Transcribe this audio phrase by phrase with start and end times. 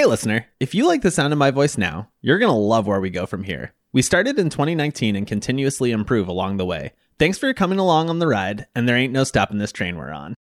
[0.00, 2.86] Hey, listener, if you like the sound of my voice now, you're going to love
[2.86, 3.74] where we go from here.
[3.92, 6.92] We started in 2019 and continuously improve along the way.
[7.18, 10.10] Thanks for coming along on the ride, and there ain't no stopping this train we're
[10.10, 10.34] on.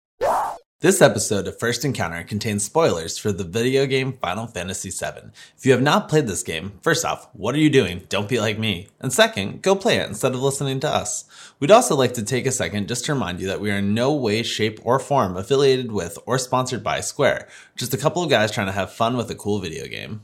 [0.79, 5.31] This episode of First Encounter contains spoilers for the video game Final Fantasy VII.
[5.57, 8.03] If you have not played this game, first off, what are you doing?
[8.07, 8.87] Don't be like me.
[9.01, 11.25] And second, go play it instead of listening to us.
[11.59, 13.93] We'd also like to take a second just to remind you that we are in
[13.93, 17.49] no way, shape, or form affiliated with or sponsored by Square.
[17.75, 20.21] Just a couple of guys trying to have fun with a cool video game.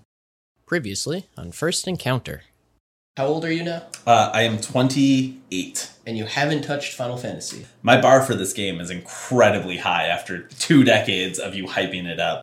[0.66, 2.44] Previously on First Encounter.
[3.18, 3.84] How old are you now?
[4.08, 5.92] Uh, I am 28.
[6.06, 7.66] And you haven't touched Final Fantasy.
[7.84, 12.20] My bar for this game is incredibly high after two decades of you hyping it
[12.20, 12.42] up.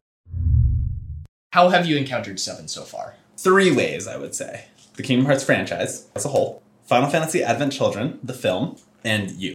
[1.52, 3.14] How have you encountered 7 so far?
[3.38, 4.66] Three ways, I would say
[4.96, 9.54] the Kingdom Hearts franchise as a whole, Final Fantasy Advent Children, the film, and you.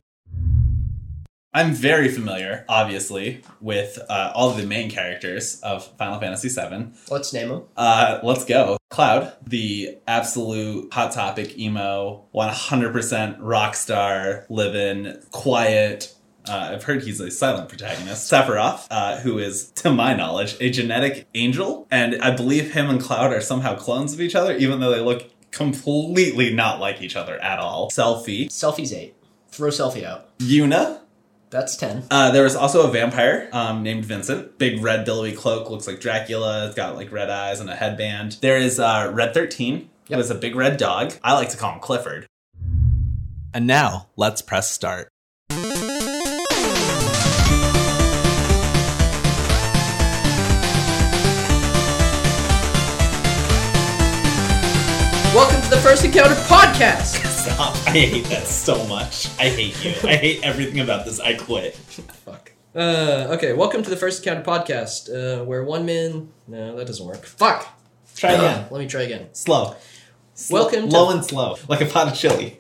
[1.54, 6.90] I'm very familiar, obviously, with uh, all of the main characters of Final Fantasy VII.
[7.10, 7.64] Let's name them.
[7.76, 8.78] Uh, let's go.
[8.90, 16.14] Cloud, the absolute hot topic emo, 100% rock star, living quiet.
[16.48, 18.32] Uh, I've heard he's a silent protagonist.
[18.32, 23.02] Sephiroth, uh, who is, to my knowledge, a genetic angel, and I believe him and
[23.02, 27.16] Cloud are somehow clones of each other, even though they look completely not like each
[27.16, 27.90] other at all.
[27.90, 28.48] Selphie.
[28.48, 29.16] Selphie's 8.
[29.50, 30.38] Throw Selphie out.
[30.40, 31.00] Yuna,
[31.50, 32.04] That's 10.
[32.12, 34.58] uh, there was also a vampire um, named Vincent.
[34.58, 36.68] Big red billowy cloak, looks like Dracula.
[36.68, 38.38] It's got like red eyes and a headband.
[38.42, 40.20] There is uh, Red 13, who Yep.
[40.20, 41.14] is a big red dog.
[41.24, 42.28] I like to call him Clifford.
[43.54, 45.10] And now, let's press start.
[55.38, 57.24] Welcome to the First Encounter podcast!
[57.28, 57.76] Stop.
[57.86, 59.28] I hate that so much.
[59.38, 59.94] I hate you.
[60.10, 61.20] I hate everything about this.
[61.20, 61.76] I quit.
[61.76, 62.54] Fuck.
[62.74, 66.30] Uh, okay, welcome to the First Encounter podcast, uh, where one man.
[66.48, 67.24] No, that doesn't work.
[67.24, 67.68] Fuck!
[68.16, 68.66] Try again.
[68.72, 69.28] Let me try again.
[69.34, 69.76] Slow.
[70.34, 71.56] Slow- Welcome to- Low and slow.
[71.70, 72.58] Like a pot of chili.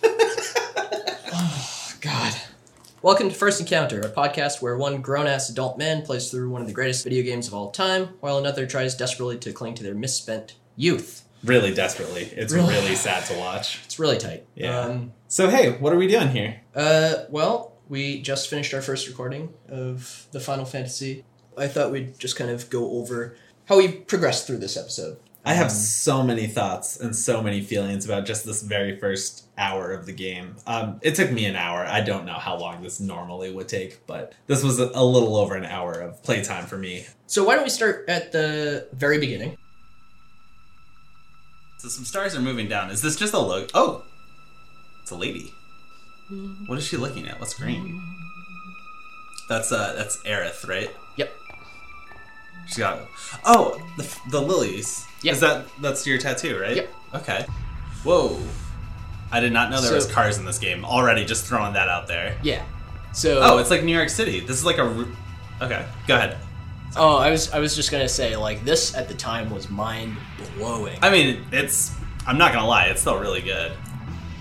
[2.00, 2.34] God.
[3.02, 6.62] Welcome to First Encounter, a podcast where one grown ass adult man plays through one
[6.62, 9.82] of the greatest video games of all time, while another tries desperately to cling to
[9.82, 11.26] their misspent youth.
[11.44, 12.22] Really desperately.
[12.36, 12.74] It's Really?
[12.74, 13.80] really sad to watch.
[13.84, 14.44] It's really tight.
[14.54, 14.78] Yeah.
[14.80, 16.60] Um, So, hey, what are we doing here?
[16.74, 21.24] Uh, well, we just finished our first recording of the Final Fantasy.
[21.56, 25.18] I thought we'd just kind of go over how we progressed through this episode.
[25.44, 29.44] I have Um, so many thoughts and so many feelings about just this very first
[29.56, 30.56] hour of the game.
[30.66, 31.84] Um, it took me an hour.
[31.86, 35.36] I don't know how long this normally would take, but this was a, a little
[35.36, 37.06] over an hour of playtime for me.
[37.26, 39.56] So why don't we start at the very beginning?
[41.78, 42.90] So some stars are moving down.
[42.90, 43.68] Is this just a logo?
[43.74, 44.02] Oh,
[45.02, 45.54] it's a lady.
[46.66, 47.40] What is she looking at?
[47.40, 48.02] What's green?
[49.48, 50.90] That's uh, that's Aerith, right?
[51.16, 51.32] Yep.
[52.66, 53.00] She's got.
[53.44, 55.06] Oh, the, the lilies.
[55.22, 55.34] Yep.
[55.34, 56.76] Is that that's your tattoo, right?
[56.76, 56.94] Yep.
[57.14, 57.46] Okay.
[58.04, 58.38] Whoa.
[59.32, 60.84] I did not know there So- was cars in this game.
[60.84, 62.36] Already, just throwing that out there.
[62.42, 62.62] Yeah.
[63.14, 64.40] So Oh, it's like New York City.
[64.40, 65.06] This is like a.
[65.62, 66.36] Okay, go ahead.
[66.96, 70.16] Oh, I was I was just gonna say like this at the time was mind
[70.56, 70.98] blowing.
[71.02, 71.94] I mean, it's.
[72.26, 72.86] I'm not gonna lie.
[72.86, 73.72] It's still really good.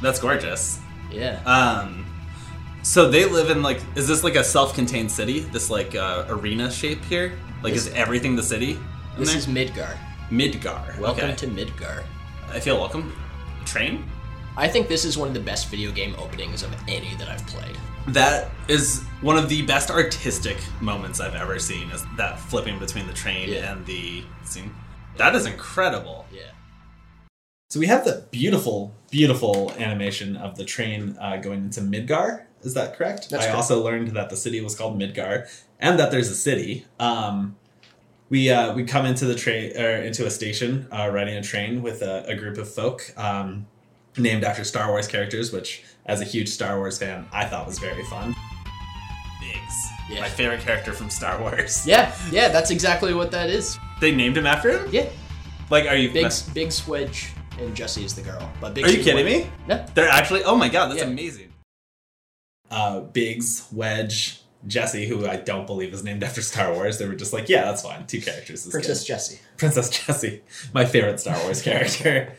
[0.02, 0.80] That's gorgeous.
[1.12, 1.42] Yeah.
[1.46, 2.06] Um,
[2.84, 5.40] so they live in like, is this like a self-contained city?
[5.40, 7.34] This like uh, arena shape here?
[7.64, 8.78] Like, is everything the city?
[9.18, 9.38] this there?
[9.38, 9.98] is Midgar.
[10.30, 10.98] Midgar.
[11.00, 11.36] Welcome okay.
[11.36, 12.04] to Midgar.
[12.50, 13.16] I feel welcome.
[13.66, 14.06] Train.
[14.56, 17.46] I think this is one of the best video game openings of any that I've
[17.48, 17.78] played.
[18.10, 21.90] That is one of the best artistic moments I've ever seen.
[21.92, 23.72] Is that flipping between the train Yeah.
[23.74, 24.74] and the scene?
[25.18, 26.26] That is incredible.
[26.32, 26.44] Yeah.
[27.70, 32.44] So we have the beautiful, beautiful animation of the train uh, going into Midgar.
[32.62, 33.30] Is that correct?
[33.30, 33.56] That's I correct.
[33.58, 35.48] also learned that the city was called Midgar,
[35.80, 36.86] and that there's a city.
[37.00, 37.58] Um,
[38.30, 41.82] we uh, we come into the train or into a station, uh, riding a train
[41.82, 43.68] with a, a group of folk um,
[44.18, 47.80] named after Star Wars characters, which, as a huge Star Wars fan, I thought was
[47.80, 48.36] very fun.
[49.40, 49.76] Biggs,
[50.10, 50.22] Yeah.
[50.22, 51.86] my favorite character from Star Wars.
[51.86, 53.78] Yeah, yeah, that's exactly what that is.
[54.02, 54.90] They named him after him.
[54.92, 55.10] Yeah.
[55.70, 56.12] Like, are you?
[56.12, 58.52] Biggs, Biggs, Wedge, and Jesse is the girl.
[58.62, 59.46] But Biggs Are you kidding Wedge.
[59.46, 59.52] me?
[59.68, 59.86] No.
[59.94, 60.44] They're actually.
[60.44, 61.08] Oh my god, that's Yeah.
[61.08, 61.52] amazing.
[62.72, 66.98] Uh, Biggs, Wedge, Jesse, who I don't believe is named after Star Wars.
[66.98, 68.06] They were just like, yeah, that's fine.
[68.06, 68.66] Two characters.
[68.66, 69.08] Is Princess good.
[69.08, 69.40] Jessie.
[69.58, 70.42] Princess Jessie,
[70.74, 72.34] my favorite Star Wars character.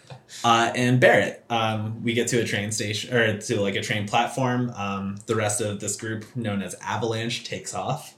[0.44, 1.44] Uh, and Barrett.
[1.48, 4.70] Um, we get to a train station or to like a train platform.
[4.76, 8.14] Um, the rest of this group, known as Avalanche, takes off.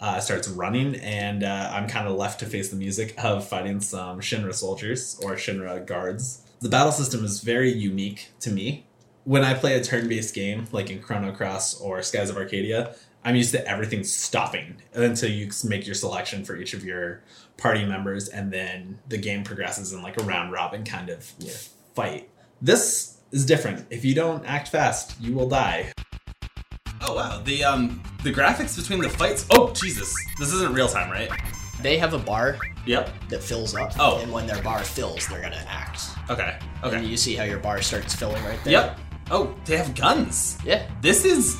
[0.00, 3.80] Uh, starts running, and uh, I'm kind of left to face the music of fighting
[3.80, 6.42] some Shinra soldiers or Shinra guards.
[6.60, 8.84] The battle system is very unique to me.
[9.22, 12.94] When I play a turn based game, like in Chrono Cross or Skies of Arcadia,
[13.24, 17.22] I'm used to everything stopping until you make your selection for each of your
[17.56, 21.24] party members, and then the game progresses in like a round robin kind of
[21.94, 22.28] fight.
[22.60, 23.86] This is different.
[23.90, 25.92] If you don't act fast, you will die.
[27.00, 29.46] Oh wow, the um the graphics between the fights.
[29.50, 31.30] Oh Jesus, this isn't real time, right?
[31.82, 33.28] They have a bar Yep.
[33.30, 33.92] that fills up.
[33.98, 34.18] Oh.
[34.20, 36.02] And when their bar fills, they're gonna act.
[36.30, 36.56] Okay.
[36.82, 37.04] And Okay.
[37.04, 38.72] you see how your bar starts filling right there.
[38.72, 39.00] Yep.
[39.30, 40.58] Oh, they have guns.
[40.64, 40.82] Yeah.
[41.00, 41.56] This is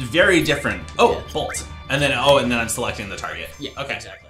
[0.00, 0.82] very different.
[0.98, 1.32] Oh, Yeah.
[1.32, 1.66] bolt.
[1.88, 3.50] And then oh, and then I'm selecting the target.
[3.58, 3.70] Yeah.
[3.78, 3.94] Okay.
[3.96, 4.28] Exactly.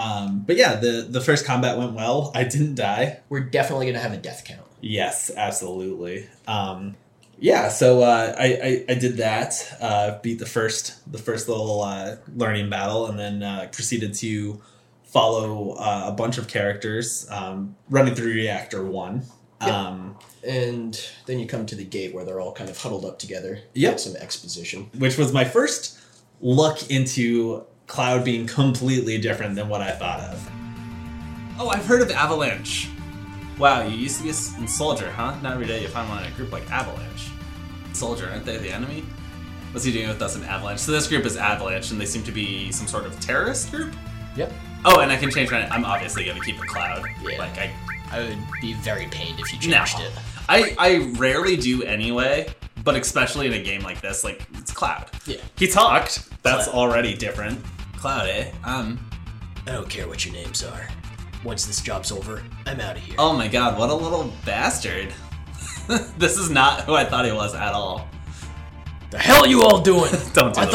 [0.00, 2.32] Um, but yeah, the the first combat went well.
[2.34, 3.20] I didn't die.
[3.28, 4.66] We're definitely gonna have a death count.
[4.80, 6.28] Yes, absolutely.
[6.48, 6.96] Um,
[7.38, 9.76] yeah, so uh, I, I I did that.
[9.80, 14.60] Uh, beat the first the first little uh, learning battle, and then uh, proceeded to
[15.04, 19.22] follow uh, a bunch of characters um, running through Reactor One.
[19.70, 20.16] Um,
[20.46, 23.60] And then you come to the gate where they're all kind of huddled up together.
[23.74, 23.98] Yep.
[24.00, 24.90] Some exposition.
[24.98, 25.98] which was my first
[26.40, 30.50] look into Cloud being completely different than what I thought of.
[31.58, 32.88] Oh, I've heard of Avalanche.
[33.58, 35.36] Wow, you used to be a soldier, huh?
[35.40, 37.30] Not every day you find one in a group like Avalanche.
[37.92, 39.04] Soldier, aren't they the enemy?
[39.70, 40.80] What's he doing with us in Avalanche?
[40.80, 43.94] So this group is Avalanche, and they seem to be some sort of terrorist group.
[44.36, 44.52] Yep.
[44.84, 45.66] Oh, and I can change my.
[45.68, 47.04] I'm obviously gonna keep it Cloud.
[47.22, 47.38] Yeah.
[47.38, 47.72] Like I,
[48.10, 50.12] I would be very pained if you no, changed it.
[50.48, 52.46] I I rarely do anyway,
[52.84, 55.10] but especially in a game like this, like it's Cloud.
[55.26, 55.36] Yeah.
[55.56, 56.28] He talked.
[56.42, 56.76] That's Cloud.
[56.76, 57.60] already different.
[57.96, 58.50] Cloud, eh?
[58.64, 58.98] Um.
[59.66, 60.86] I don't care what your names are.
[61.42, 63.16] Once this job's over, I'm out of here.
[63.18, 65.12] Oh my god, what a little bastard.
[66.18, 68.06] this is not who I thought he was at all.
[69.10, 70.10] the hell are you all doing?
[70.34, 70.70] Don't do I the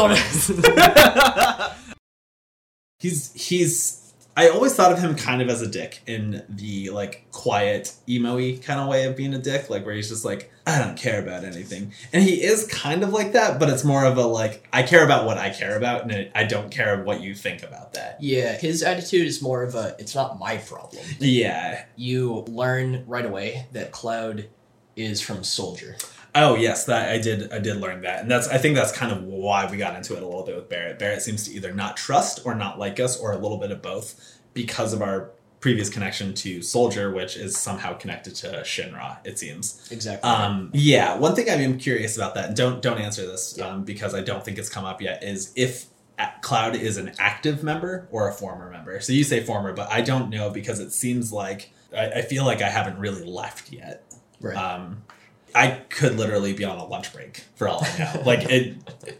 [1.56, 1.76] thought
[2.98, 4.09] He's he's.
[4.40, 8.58] I always thought of him kind of as a dick in the like quiet emo-y
[8.62, 11.20] kind of way of being a dick, like where he's just like, I don't care
[11.20, 14.66] about anything, and he is kind of like that, but it's more of a like,
[14.72, 17.92] I care about what I care about, and I don't care what you think about
[17.92, 18.16] that.
[18.22, 21.04] Yeah, his attitude is more of a it's not my problem.
[21.18, 21.84] Yeah.
[21.96, 24.48] You learn right away that Cloud
[24.96, 25.96] is from Soldier.
[26.34, 27.52] Oh yes, that I did.
[27.52, 28.48] I did learn that, and that's.
[28.48, 30.98] I think that's kind of why we got into it a little bit with Barrett.
[30.98, 33.82] Barrett seems to either not trust or not like us, or a little bit of
[33.82, 35.30] both, because of our
[35.60, 39.18] previous connection to Soldier, which is somehow connected to Shinra.
[39.26, 39.86] It seems.
[39.90, 40.28] Exactly.
[40.28, 42.46] Um, yeah, one thing I am curious about that.
[42.48, 45.22] and Don't don't answer this um, because I don't think it's come up yet.
[45.22, 45.86] Is if
[46.42, 49.00] Cloud is an active member or a former member.
[49.00, 52.44] So you say former, but I don't know because it seems like I, I feel
[52.44, 54.04] like I haven't really left yet.
[54.40, 54.56] right.
[54.56, 55.02] Um,
[55.54, 58.22] I could literally be on a lunch break for all I know.
[58.24, 58.76] like it,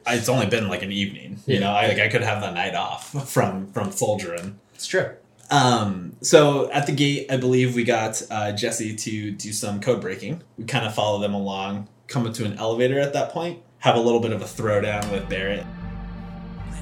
[0.07, 1.39] it's only been like an evening.
[1.47, 1.61] You Yeah.
[1.61, 4.59] know, I like I could have the night off from from soldiering.
[4.75, 5.11] it's true.
[5.51, 10.01] Um, so at the gate, I believe we got uh, Jesse to do some code
[10.01, 10.43] breaking.
[10.57, 13.97] We kind of follow them along, come up to an elevator at that point, have
[13.97, 15.67] a little bit of a throwdown with Barrett.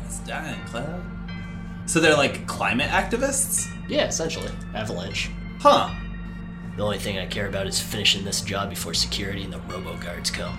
[0.04, 1.02] It's dying, Cloud.
[1.86, 3.66] So they're like climate activists?
[3.88, 4.50] Yeah, essentially.
[4.74, 5.30] Avalanche.
[5.60, 5.88] Huh.
[6.78, 9.96] The only thing I care about is finishing this job before security and the robo
[9.96, 10.56] guards come.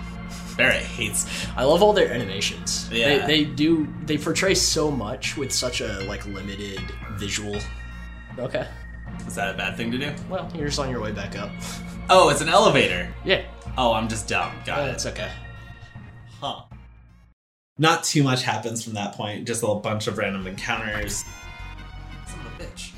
[0.54, 1.46] Barrett hates.
[1.56, 2.90] I love all their animations.
[2.92, 3.26] Yeah.
[3.26, 6.80] They, they do they portray so much with such a like limited
[7.12, 7.58] visual.
[8.38, 8.68] Okay.
[9.26, 10.12] Is that a bad thing to do?
[10.28, 11.50] Well, you're just on your way back up.
[12.10, 13.12] Oh, it's an elevator.
[13.24, 13.42] Yeah.
[13.78, 14.52] Oh, I'm just dumb.
[14.66, 14.90] Got Uh, it.
[14.90, 15.30] it's okay.
[16.38, 16.64] Huh.
[17.78, 19.46] Not too much happens from that point.
[19.46, 21.24] Just a bunch of random encounters.
[22.26, 22.92] Son of a bitch.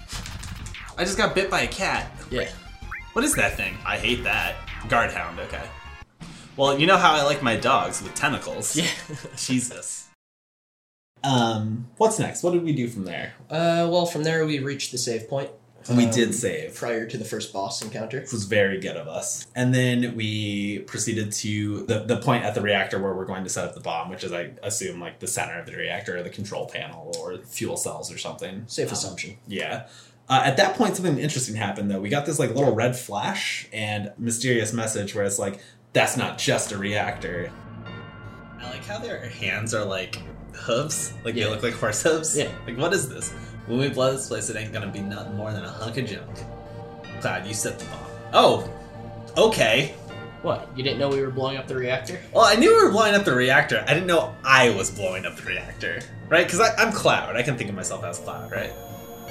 [0.98, 2.10] I just got bit by a cat.
[2.28, 2.48] Yeah.
[3.12, 3.76] What is that thing?
[3.86, 4.56] I hate that.
[4.88, 5.62] Guardhound, okay.
[6.56, 8.76] Well, you know how I like my dogs with tentacles.
[8.76, 8.86] Yeah.
[9.36, 10.08] Jesus.
[11.24, 12.42] Um, what's next?
[12.42, 13.34] What did we do from there?
[13.50, 15.50] Uh, well, from there we reached the save point.
[15.90, 16.76] We um, did save.
[16.76, 18.20] prior to the first boss encounter.
[18.20, 19.46] Which was very good of us.
[19.56, 23.50] And then we proceeded to the, the point at the reactor where we're going to
[23.50, 26.22] set up the bomb, which is, I assume, like the center of the reactor or
[26.22, 28.64] the control panel or fuel cells or something.
[28.68, 29.36] Safe Um, assumption.
[29.48, 29.88] Yeah.
[30.28, 32.00] Uh, at that point, something interesting happened, though.
[32.00, 35.60] We got this like little red flash and mysterious message where it's like,
[35.92, 37.50] that's not just a reactor.
[38.60, 40.16] I like how their hands are like
[40.54, 41.12] hooves.
[41.24, 41.44] Like Yeah.
[41.44, 42.36] they look like horse hooves.
[42.38, 42.50] Yeah.
[42.66, 43.30] Like what is this?
[43.66, 46.06] When we blow this place, it ain't gonna be nothing more than a hunk of
[46.06, 46.38] junk.
[47.20, 47.98] Cloud, you set the bomb.
[48.32, 48.70] Oh,
[49.36, 49.94] okay.
[50.42, 50.68] What?
[50.76, 52.18] You didn't know we were blowing up the reactor?
[52.32, 53.84] Well, I knew we were blowing up the reactor.
[53.86, 56.44] I didn't know I was blowing up the reactor, right?
[56.46, 57.36] Because I'm Cloud.
[57.36, 58.72] I can think of myself as Cloud, right?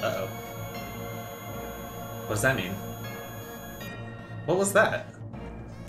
[0.02, 0.28] Uh oh.
[2.26, 2.72] What does that mean?
[4.46, 5.06] What was that?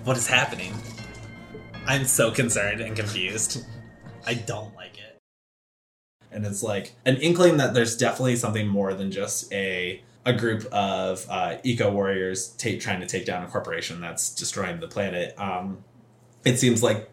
[0.04, 0.74] What is happening?
[1.86, 3.66] I'm so concerned and confused.
[4.26, 5.20] I don't like it.
[6.32, 10.64] and it's like an inkling that there's definitely something more than just a a group
[10.72, 15.38] of uh, eco warriors trying to take down a corporation that's destroying the planet.
[15.38, 15.84] Um,
[16.46, 17.10] it seems like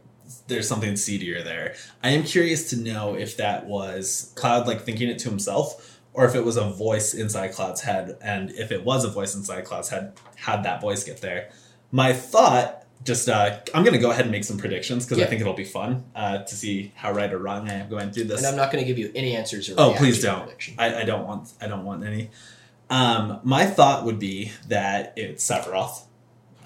[0.46, 1.74] there's something seedier there.
[2.04, 6.26] I am curious to know if that was Cloud like thinking it to himself, or
[6.26, 9.64] if it was a voice inside Cloud's head, and if it was a voice inside
[9.64, 11.50] Cloud's head, how'd that voice get there?
[11.90, 15.40] My thought, just uh, I'm gonna go ahead and make some predictions because I think
[15.40, 18.40] it'll be fun uh, to see how right or wrong I am going through this.
[18.40, 20.50] And I'm not going to give you any answers or Oh, please don't.
[20.76, 21.54] I, I don't want.
[21.58, 22.28] I don't want any.
[22.90, 26.02] Um, my thought would be that it's Sephiroth,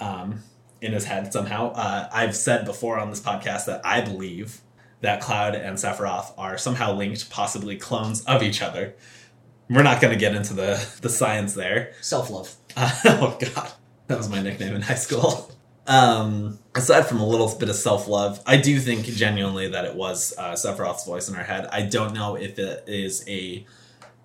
[0.00, 0.42] um,
[0.80, 1.70] in his head somehow.
[1.72, 4.60] Uh, I've said before on this podcast that I believe
[5.02, 8.94] that Cloud and Sephiroth are somehow linked, possibly clones of each other.
[9.68, 11.92] We're not going to get into the the science there.
[12.00, 12.54] Self love.
[12.76, 13.72] Uh, oh God,
[14.08, 15.50] that was my nickname in high school.
[15.86, 19.94] Um, aside from a little bit of self love, I do think genuinely that it
[19.94, 21.66] was uh, Sephiroth's voice in our head.
[21.70, 23.66] I don't know if it is a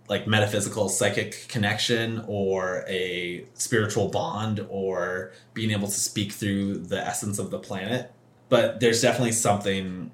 [0.07, 6.99] like metaphysical psychic connection or a spiritual bond or being able to speak through the
[6.99, 8.11] essence of the planet,
[8.49, 10.11] but there's definitely something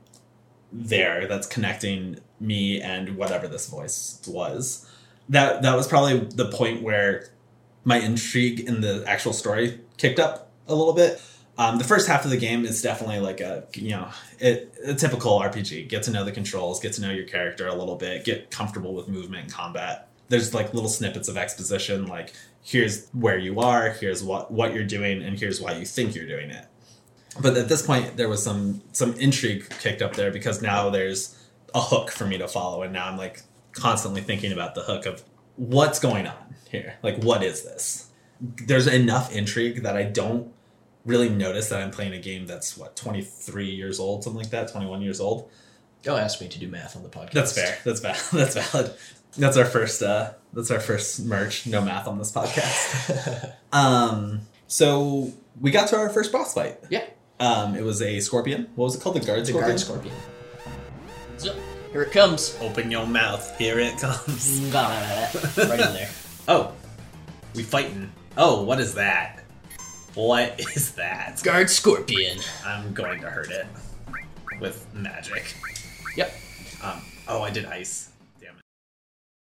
[0.71, 4.89] there that's connecting me and whatever this voice was.
[5.29, 7.29] That that was probably the point where
[7.83, 11.21] my intrigue in the actual story kicked up a little bit.
[11.57, 14.93] Um, the first half of the game is definitely like a you know it, a
[14.93, 15.87] typical RPG.
[15.87, 18.93] Get to know the controls, get to know your character a little bit, get comfortable
[18.93, 20.09] with movement and combat.
[20.27, 24.83] There's like little snippets of exposition, like here's where you are, here's what what you're
[24.83, 26.65] doing, and here's why you think you're doing it.
[27.41, 31.41] But at this point, there was some some intrigue kicked up there because now there's
[31.73, 33.43] a hook for me to follow, and now I'm like
[33.75, 35.23] constantly thinking about the hook of
[35.57, 36.95] what's going on here.
[37.03, 38.09] Like, what is this?
[38.41, 40.51] There's enough intrigue that I don't
[41.05, 44.71] really notice that I'm playing a game that's what 23 years old, something like that,
[44.71, 45.49] 21 years old.
[46.03, 47.31] Don't ask me to do math on the podcast.
[47.31, 47.77] That's fair.
[47.83, 48.19] That's valid.
[48.33, 48.93] That's valid.
[49.37, 50.01] That's our first.
[50.01, 51.65] uh That's our first merch.
[51.67, 53.53] No math on this podcast.
[53.73, 54.41] um.
[54.67, 56.77] So we got to our first boss fight.
[56.89, 57.05] Yeah.
[57.39, 57.75] Um.
[57.75, 58.69] It was a scorpion.
[58.75, 59.15] What was it called?
[59.15, 59.67] The guard The scorpion.
[59.69, 60.15] guard scorpion.
[61.37, 61.55] So,
[61.95, 62.57] here it comes.
[62.59, 63.57] Open your mouth.
[63.57, 64.59] Here it comes.
[64.73, 66.09] right in there.
[66.45, 66.73] Oh,
[67.53, 68.11] we fighting.
[68.35, 69.45] Oh, what is that?
[70.13, 71.41] What is that?
[71.41, 72.39] Guard scorpion.
[72.65, 73.65] I'm going to hurt it
[74.59, 75.55] with magic.
[76.17, 76.33] Yep.
[76.83, 78.09] Um, oh, I did ice.
[78.41, 78.63] Damn it.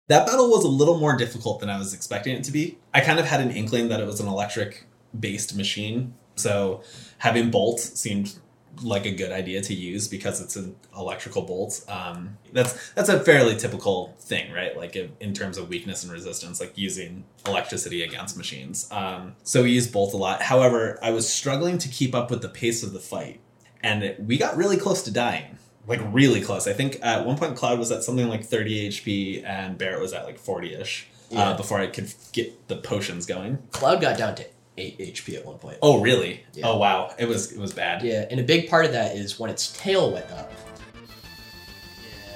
[0.08, 2.80] That battle was a little more difficult than I was expecting it to be.
[2.92, 4.88] I kind of had an inkling that it was an electric
[5.20, 6.82] based machine, so
[7.20, 8.40] having bolt seemed
[8.82, 11.84] like a good idea to use because it's an electrical bolt.
[11.90, 14.76] Um, that's that's a fairly typical thing, right?
[14.78, 18.88] Like in, in terms of weakness and resistance, like using electricity against machines.
[18.92, 20.42] Um, so we used bolt a lot.
[20.42, 23.40] However, I was struggling to keep up with the pace of the fight,
[23.84, 25.58] and it, we got really close to dying.
[25.88, 26.68] Like really close.
[26.68, 30.14] I think at one point Cloud was at something like 30 HP and Barrett was
[30.14, 31.50] at like 40 ish Yeah.
[31.50, 33.58] uh, before I could get the potions going.
[33.72, 34.46] Cloud got down to
[34.78, 35.78] 8 HP at one point.
[35.82, 36.44] Oh really?
[36.54, 36.68] Yeah.
[36.68, 37.14] Oh wow.
[37.20, 38.04] It was it was bad.
[38.04, 40.52] Yeah, and a big part of that is when its tail went up.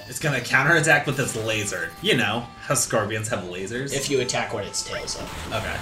[0.08, 1.89] It's gonna counterattack with its laser.
[2.01, 3.94] You know how scorpions have lasers.
[3.96, 5.27] If you attack when its tail's up.
[5.54, 5.77] okay,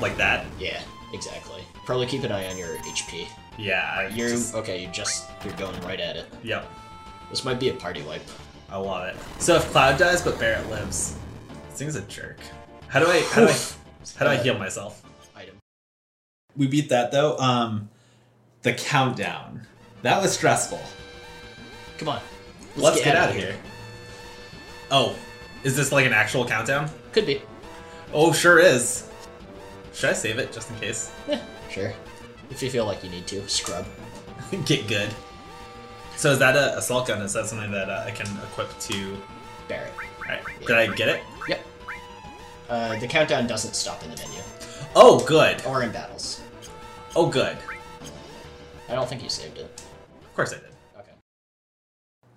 [0.00, 0.46] like that.
[0.58, 0.80] Yeah,
[1.12, 1.62] exactly.
[1.86, 3.26] Probably keep an eye on your HP.
[3.58, 3.88] Yeah.
[3.96, 4.80] I You're just- okay.
[4.82, 6.26] You just you're going right at it.
[6.42, 6.66] Yep.
[7.30, 8.22] This might be a party wipe.
[8.70, 9.16] I love it.
[9.38, 11.16] So if Cloud dies but Barrett lives,
[11.68, 12.38] this thing's a jerk.
[12.88, 13.56] How do I how do I
[14.16, 15.02] how do I heal myself?
[16.52, 16.60] Item.
[16.60, 17.36] We beat that though.
[17.38, 17.88] Um,
[18.62, 19.66] the countdown
[20.02, 20.80] that was stressful.
[21.98, 22.20] Come on.
[22.76, 23.54] Let's, get, out of here.
[24.90, 25.14] Oh,
[25.62, 26.90] is this like an actual countdown?
[27.12, 27.42] Could be.
[28.12, 29.08] Oh, sure is.
[29.92, 31.12] Should I save it just in case?
[31.28, 31.40] Yeah,
[31.70, 31.92] sure.
[32.50, 33.86] If you feel like you need to, scrub.
[34.64, 35.10] Get good.
[36.16, 37.22] So is that a assault gun?
[37.22, 39.16] Is that something that uh, I can equip to?
[39.68, 39.92] Barrett.
[40.20, 41.22] Alright, did I get it?
[41.48, 41.60] Yep.
[42.68, 44.40] Uh, the countdown doesn't stop in the menu
[44.94, 45.64] Oh, good.
[45.64, 46.40] or in battles.
[47.16, 47.56] Oh, good.
[48.88, 49.82] I don't think you saved it.
[50.22, 50.66] Of course I did.
[50.98, 51.12] Okay.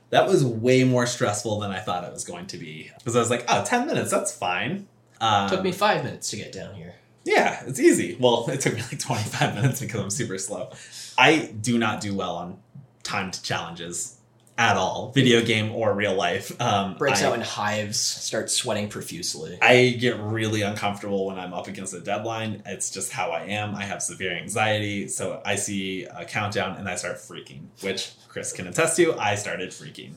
[0.10, 2.92] That was way more stressful than I thought it was going to be.
[2.98, 4.88] Because I was like, oh, 10 minutes, that's fine.
[5.20, 6.96] Um, Took me five minutes to get down here.
[7.26, 8.16] Yeah, it's easy.
[8.20, 10.72] Well, it took me like 25 minutes because I'm super slow.
[11.18, 12.60] I do not do well on
[13.04, 14.15] timed challenges
[14.58, 16.60] at all, video game or real life.
[16.62, 19.58] Um, Breaks I, out in hives, starts sweating profusely.
[19.62, 22.64] I get really uncomfortable when I'm up against a deadline.
[22.66, 23.76] It's just how I am.
[23.76, 25.10] I have severe anxiety.
[25.10, 29.14] So I see a countdown and I start freaking, which Chris can attest to.
[29.20, 30.14] I started freaking.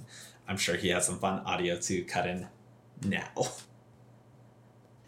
[0.47, 2.47] I'm sure he has some fun audio to cut in
[3.05, 3.29] now.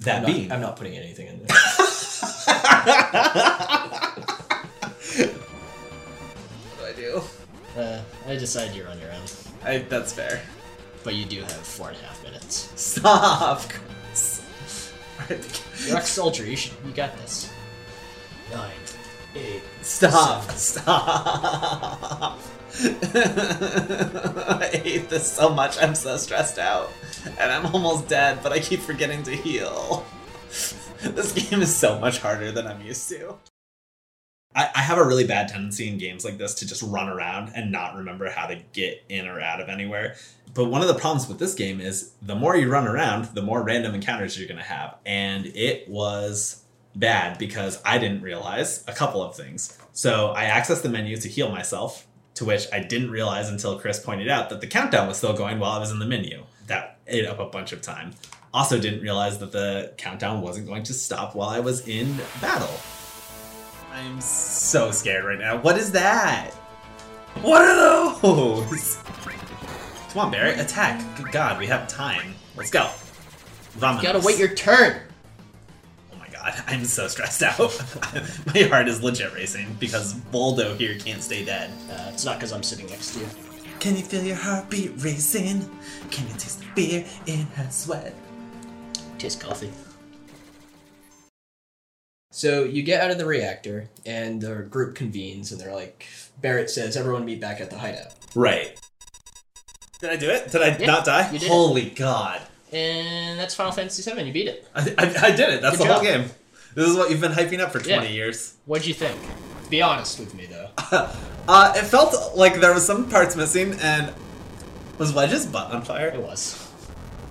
[0.00, 0.52] That I'm not, being.
[0.52, 1.56] I'm not putting anything in there.
[8.30, 9.22] I decided you're on your own,
[9.64, 10.40] I, that's fair.
[11.02, 12.70] but you do have four and a half minutes.
[12.76, 13.62] Stop.
[15.84, 16.46] You're a soldier.
[16.46, 16.74] You should.
[16.86, 17.52] You got this.
[18.52, 18.70] Nine,
[19.34, 19.62] eight.
[19.82, 20.48] Stop.
[20.52, 22.38] Stop.
[24.62, 25.82] I hate this so much.
[25.82, 26.92] I'm so stressed out.
[27.36, 30.06] And I'm almost dead, but I keep forgetting to heal.
[31.02, 33.34] This game is so much harder than I'm used to.
[34.54, 37.52] I, I have a really bad tendency in games like this to just run around
[37.54, 40.16] and not remember how to get in or out of anywhere.
[40.52, 43.42] But one of the problems with this game is the more you run around, the
[43.42, 44.96] more random encounters you're going to have.
[45.06, 46.64] And it was
[46.96, 49.78] bad because I didn't realize a couple of things.
[49.92, 54.00] So I accessed the menu to heal myself, to which I didn't realize until Chris
[54.00, 56.44] pointed out that the countdown was still going while I was in the menu.
[56.66, 58.14] That ate up a bunch of time.
[58.52, 62.74] Also, didn't realize that the countdown wasn't going to stop while I was in battle.
[63.92, 65.60] I'm so scared right now.
[65.60, 66.50] What is that?
[67.42, 68.98] What are those?
[70.10, 71.00] Come on, Barrett, attack.
[71.16, 72.34] Good God, we have time.
[72.56, 72.90] Let's go.
[73.78, 73.96] Vamonos.
[73.96, 75.02] You gotta wait your turn.
[76.12, 77.58] Oh my god, I'm so stressed out.
[78.54, 81.70] my heart is legit racing because Voldo here can't stay dead.
[81.90, 83.26] Uh, it's not because I'm sitting next to you.
[83.78, 85.68] Can you feel your heartbeat racing?
[86.10, 88.14] Can you taste the fear in her sweat?
[89.18, 89.70] Tastes coffee.
[92.30, 96.06] So you get out of the reactor, and the group convenes, and they're like,
[96.40, 98.78] Barrett says, "Everyone meet back at the hideout." Right.
[100.00, 100.50] Did I do it?
[100.50, 101.30] Did I Yeah, not die?
[101.32, 101.48] you did.
[101.48, 102.40] Holy god.
[102.72, 104.22] And that's Final Fantasy VII.
[104.22, 104.66] You beat it.
[104.74, 105.60] I, I, I did it.
[105.60, 106.20] That's Good the whole job.
[106.20, 106.30] game.
[106.74, 108.02] This is what you've been hyping up for 20 Yeah.
[108.12, 108.54] years.
[108.66, 109.18] What'd you think?
[109.68, 110.70] Be honest with me, though.
[111.48, 114.12] Uh, it felt like there was some parts missing, and
[114.98, 116.06] was Wedge's butt on fire?
[116.06, 116.70] It was.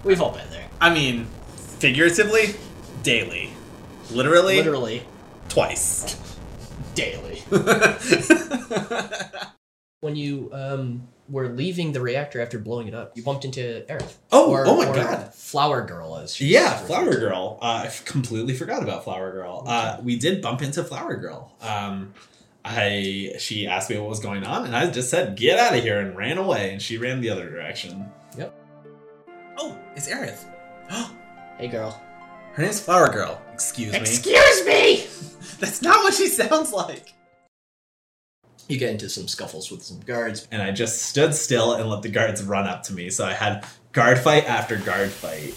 [0.04, 0.66] We've all been there.
[0.82, 1.26] I mean,
[1.78, 2.56] figuratively,
[3.02, 3.52] daily.
[4.12, 5.04] Literally, Literally,
[5.50, 6.18] twice.
[6.96, 7.44] daily.
[10.02, 14.16] when you um, were leaving the reactor after blowing it up, you bumped into Aerith.
[14.32, 15.34] Oh, oh my God.
[15.34, 17.18] Flower Girl, as she's Yeah, Flower to.
[17.20, 17.60] Girl.
[17.62, 19.64] Uh, I f- completely forgot about Flower Girl.
[19.66, 21.54] Uh, we did bump into Flower Girl.
[21.62, 22.14] Um,
[22.66, 25.82] I she asked me what was going on, and I just said, "Get out of
[25.82, 26.74] here!" and ran away.
[26.74, 28.06] And she ran the other direction.
[28.38, 28.54] Yep.
[29.58, 30.46] Oh, it's Aerith.
[30.92, 31.16] Oh.
[31.58, 32.02] Hey, girl.
[32.54, 33.42] Her name's Flower Girl.
[33.60, 34.00] Excuse me.
[34.00, 35.06] Excuse me!
[35.60, 37.14] That's not what she sounds like.
[38.70, 40.48] You get into some scuffles with some guards.
[40.50, 43.10] And I just stood still and let the guards run up to me.
[43.10, 45.56] So I had guard fight after guard fight.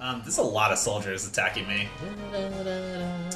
[0.00, 1.90] Um, there's a lot of soldiers attacking me.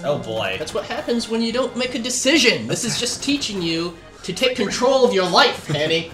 [0.03, 0.57] Oh boy.
[0.59, 2.67] That's what happens when you don't make a decision.
[2.67, 6.11] This is just teaching you to take control of your life, Penny.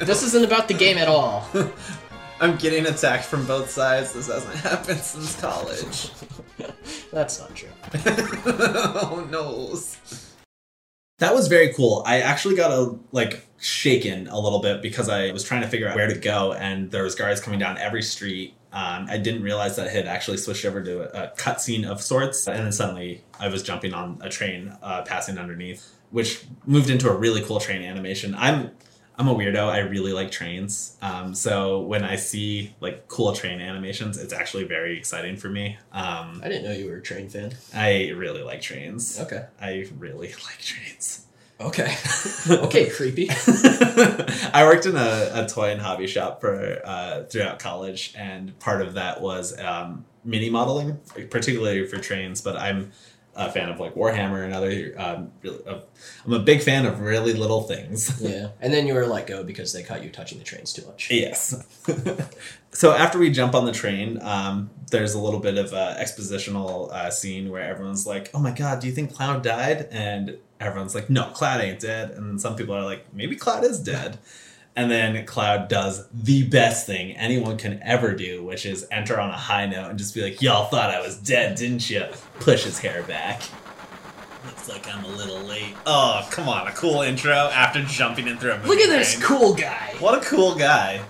[0.05, 1.47] this isn't about the game at all.
[2.39, 4.13] I'm getting attacked from both sides.
[4.13, 6.11] This hasn't happened since college.
[7.11, 7.69] That's not true.
[8.05, 9.77] oh no.
[11.19, 12.03] That was very cool.
[12.05, 15.87] I actually got a like shaken a little bit because I was trying to figure
[15.87, 18.53] out where to go, and there was guards coming down every street.
[18.73, 22.01] Um, I didn't realize that it had actually switched over to a, a cutscene of
[22.01, 26.89] sorts, and then suddenly I was jumping on a train uh, passing underneath, which moved
[26.89, 28.35] into a really cool train animation.
[28.37, 28.71] I'm
[29.17, 29.69] I'm a weirdo.
[29.69, 30.97] I really like trains.
[31.01, 35.77] Um, so when I see like cool train animations, it's actually very exciting for me.
[35.91, 37.53] Um, I didn't know you were a train fan.
[37.73, 39.19] I really like trains.
[39.19, 39.45] Okay.
[39.59, 41.25] I really like trains.
[41.59, 41.95] Okay.
[42.49, 43.29] okay, creepy.
[43.31, 48.81] I worked in a, a toy and hobby shop for uh, throughout college, and part
[48.81, 50.99] of that was um, mini modeling,
[51.29, 52.41] particularly for trains.
[52.41, 52.91] But I'm
[53.35, 54.93] a fan of like Warhammer and other.
[54.97, 55.79] Um, really, uh,
[56.25, 58.21] I'm a big fan of really little things.
[58.25, 58.49] Yeah.
[58.59, 61.11] And then you were let go because they caught you touching the trains too much.
[61.11, 61.63] Yes.
[62.71, 66.91] so after we jump on the train, um, there's a little bit of a expositional
[66.91, 70.95] uh, scene where everyone's like, "Oh my god, do you think Cloud died?" And everyone's
[70.95, 74.17] like, "No, Cloud ain't dead." And some people are like, "Maybe Cloud is dead."
[74.75, 79.29] And then Cloud does the best thing anyone can ever do, which is enter on
[79.29, 82.05] a high note and just be like, "Y'all thought I was dead, didn't you?"
[82.39, 83.41] Push his hair back.
[84.45, 85.73] Looks like I'm a little late.
[85.85, 89.21] Oh, come on, a cool intro after jumping in through a movie Look at this
[89.23, 89.95] cool guy.
[89.99, 91.01] What a cool guy.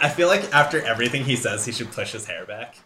[0.00, 2.76] I feel like after everything he says, he should push his hair back.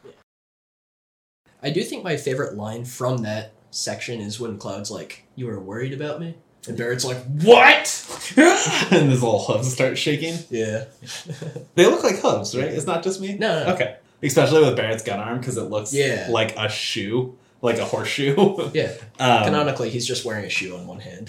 [1.62, 5.58] I do think my favorite line from that section is when Cloud's like, You were
[5.58, 6.36] worried about me?
[6.66, 8.32] And Barrett's like, What?
[8.36, 10.36] and his little hooves start shaking.
[10.50, 10.84] yeah.
[11.74, 12.66] They look like hooves, right?
[12.68, 13.36] It's not just me?
[13.38, 13.74] No, no, no.
[13.74, 13.96] Okay.
[14.22, 16.26] Especially with Barrett's gun arm, because it looks Yeah.
[16.30, 18.34] like a shoe, like a horseshoe.
[18.74, 18.92] Yeah.
[19.20, 21.28] Um, Canonically, he's just wearing a shoe on one hand.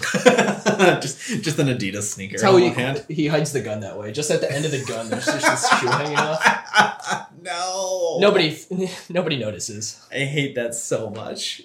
[1.00, 3.04] just, just an Adidas sneaker That's how on he, one hand.
[3.08, 4.10] he hides the gun that way.
[4.12, 7.30] Just at the end of the gun, there's just this shoe hanging off.
[7.42, 8.18] no.
[8.20, 8.58] Nobody,
[9.08, 10.04] nobody notices.
[10.10, 11.62] I hate that so much.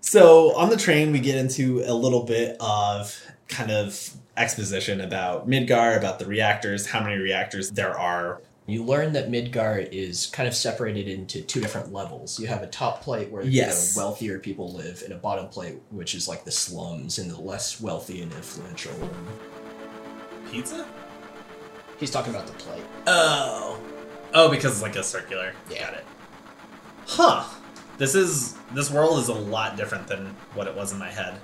[0.00, 5.48] So on the train, we get into a little bit of kind of exposition about
[5.48, 10.46] Midgar, about the reactors, how many reactors there are, You learn that Midgar is kind
[10.46, 12.38] of separated into two different levels.
[12.38, 13.94] You have a top plate where Yes.
[13.94, 17.40] the wealthier people live, and a bottom plate which is like the slums and the
[17.40, 18.92] less wealthy and influential.
[20.50, 20.86] Pizza?
[21.98, 22.84] He's talking about the plate.
[23.06, 23.80] Oh.
[24.34, 25.54] Oh, because it's like a circular.
[25.70, 25.80] Yeah.
[25.86, 26.04] Got it.
[27.06, 27.44] Huh.
[27.98, 31.34] This is this world is a lot different than what it was in my head.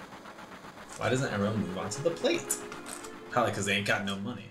[0.99, 2.57] Why doesn't everyone move on to the plate?
[3.31, 4.45] Probably because they ain't got no money.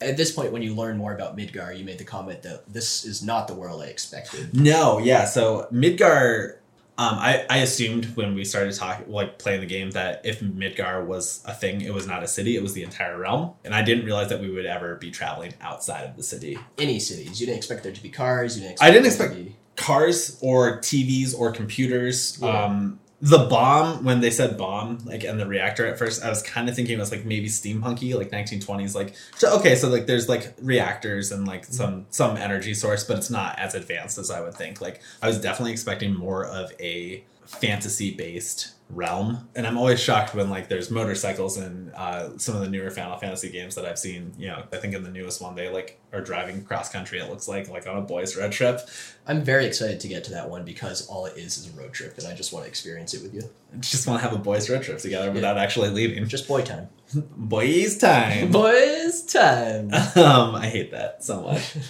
[0.00, 3.04] At this point, when you learn more about Midgar, you made the comment that this
[3.04, 4.56] is not the world I expected.
[4.58, 5.26] No, yeah.
[5.26, 6.54] So Midgar,
[6.96, 11.04] um, I I assumed when we started talking, like playing the game, that if Midgar
[11.04, 13.52] was a thing, it was not a city; it was the entire realm.
[13.62, 16.58] And I didn't realize that we would ever be traveling outside of the city.
[16.78, 18.56] Any cities, you didn't expect there to be cars.
[18.56, 18.72] You didn't.
[18.72, 22.38] Expect I didn't there to expect- be- Cars or TVs or computers.
[22.40, 22.64] Yeah.
[22.64, 26.42] Um, the bomb when they said bomb like and the reactor at first i was
[26.42, 30.06] kind of thinking it was like maybe steampunky like 1920s like so okay so like
[30.06, 34.28] there's like reactors and like some some energy source but it's not as advanced as
[34.28, 39.48] i would think like i was definitely expecting more of a fantasy based realm.
[39.54, 43.16] And i'm always shocked when like there's motorcycles in uh, some of the newer final
[43.16, 44.32] fantasy games that i've seen.
[44.38, 47.28] You know i think in the newest one they like are driving cross country it
[47.30, 48.80] looks like like on a boys road trip.
[49.26, 51.92] I'm very excited to get to that one because all it is is a road
[51.92, 53.42] trip, and I just want to experience it with you.
[53.72, 56.26] I just want to have a boys road trip together without actually leaving.
[56.26, 56.88] Just boy time.
[57.14, 59.92] Boys time Boys time.
[60.16, 61.76] um, I hate that so much.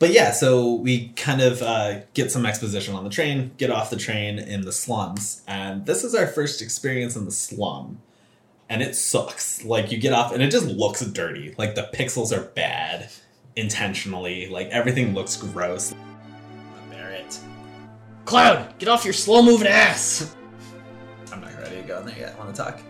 [0.00, 3.90] But yeah, so we kind of uh, get some exposition on the train, get off
[3.90, 8.00] the train in the slums, and this is our first experience in the slum.
[8.70, 9.62] And it sucks.
[9.62, 11.54] Like, you get off, and it just looks dirty.
[11.58, 13.10] Like, the pixels are bad
[13.56, 14.48] intentionally.
[14.48, 15.94] Like, everything looks gross.
[16.90, 17.38] Barrett.
[18.24, 20.34] Cloud, get off your slow moving ass.
[21.30, 22.38] I'm not ready to go in there yet.
[22.38, 22.80] Want to talk?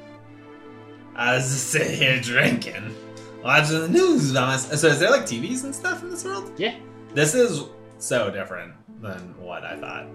[1.15, 2.95] I was just sitting here drinking,
[3.43, 4.33] watching the news.
[4.33, 4.79] myself.
[4.79, 6.53] So, is there like TVs and stuff in this world?
[6.57, 6.77] Yeah.
[7.15, 7.65] This is
[7.99, 10.07] so different than what I thought.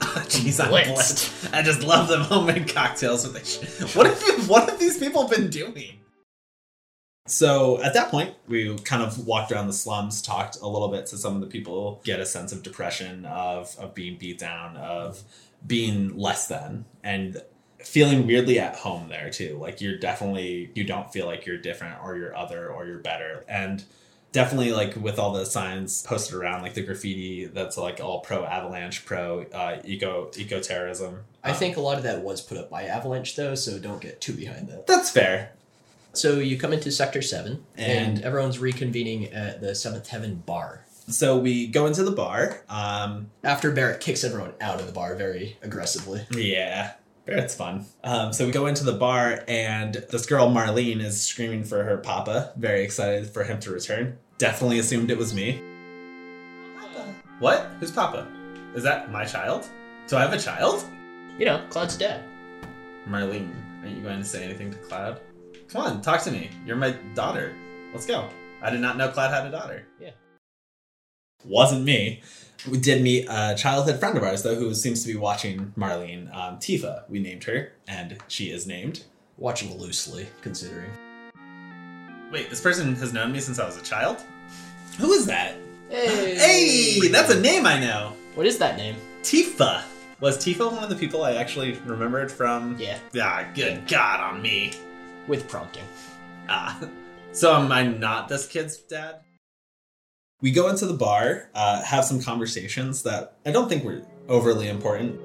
[0.28, 1.52] Jeez, I'm Blitzed.
[1.52, 3.94] I just love the homemade cocktails with this.
[3.94, 6.00] What have what have these people been doing?
[7.26, 11.06] So at that point, we kind of walked around the slums, talked a little bit
[11.06, 14.76] to some of the people, get a sense of depression, of of being beat down,
[14.76, 15.22] of
[15.66, 17.40] being less than, and
[17.84, 19.56] feeling weirdly at home there too.
[19.60, 23.44] Like you're definitely you don't feel like you're different or you're other or you're better.
[23.48, 23.84] And
[24.32, 28.44] definitely like with all the signs posted around, like the graffiti that's like all pro
[28.44, 31.20] avalanche, pro uh, eco eco terrorism.
[31.42, 34.20] I think a lot of that was put up by Avalanche, though, so don't get
[34.20, 34.86] too behind that.
[34.86, 35.52] that's fair.
[36.14, 40.84] So you come into Sector 7, and, And- everyone's reconvening at the Seventh Heaven bar.
[41.08, 42.62] So we go into the bar.
[42.70, 46.24] Um, After Barrett kicks everyone out of the bar very aggressively.
[46.30, 46.92] Yeah,
[47.26, 47.86] it's fun.
[48.02, 51.98] Um, so we go into the bar, and this girl Marlene is screaming for her
[51.98, 54.18] papa, very excited for him to return.
[54.38, 55.62] Definitely assumed it was me.
[57.38, 57.70] What?
[57.80, 58.28] Who's papa?
[58.74, 59.66] Is that my child?
[60.06, 60.84] Do I have a child?
[61.38, 62.22] You know, Cloud's dad.
[63.08, 65.20] Marlene, are you going to say anything to Cloud?
[65.68, 66.50] Come on, talk to me.
[66.64, 67.54] You're my daughter.
[67.92, 68.28] Let's go.
[68.62, 69.86] I did not know Cloud had a daughter.
[70.00, 70.10] Yeah.
[71.44, 72.22] Wasn't me.
[72.70, 76.34] We did meet a childhood friend of ours, though, who seems to be watching Marlene.
[76.34, 79.04] Um, Tifa, we named her, and she is named.
[79.36, 80.90] Watching loosely, considering.
[82.32, 84.22] Wait, this person has known me since I was a child?
[84.98, 85.56] Who is that?
[85.90, 86.36] Hey!
[87.00, 88.12] Hey, that's a name I know.
[88.34, 88.96] What is that name?
[89.22, 89.82] Tifa.
[90.20, 92.76] Was Tifa one of the people I actually remembered from?
[92.78, 94.72] Yeah, Ah, good God on me.
[95.28, 95.84] with prompting.
[96.48, 96.80] Ah.
[97.32, 99.16] So am I not this kid's dad?
[100.44, 104.68] We go into the bar, uh, have some conversations that I don't think were overly
[104.68, 105.18] important.